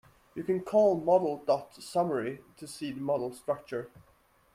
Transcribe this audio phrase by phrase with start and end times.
[0.33, 3.91] You can call model dot summary to see the model structure.